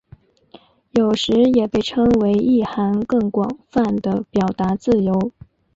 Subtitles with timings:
[0.93, 5.31] 有时也被称为意涵更广泛的表达自由。